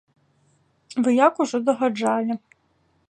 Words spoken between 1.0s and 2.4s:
Вы як ужо дагаджалі.